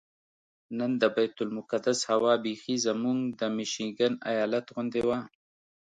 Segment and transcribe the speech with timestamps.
[0.77, 5.19] نن د بیت المقدس هوا بیخي زموږ د میشیګن ایالت غوندې وه.